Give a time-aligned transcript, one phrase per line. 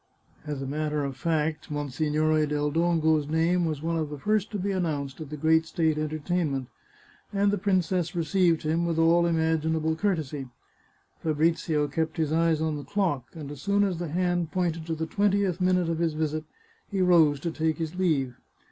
[0.47, 4.57] As a matter of fact, Monsignore del Dongo's name was one of the first to
[4.57, 6.65] be announced at the great state enter tainment,
[7.31, 10.49] and the princess received him with all imaginable courtesy.
[11.21, 14.95] Fabrizio kept his eyes on the clock, and as soon as the hand pointed to
[14.95, 16.45] the twentieth minute of his visit,
[16.89, 18.33] he rose to take his leave.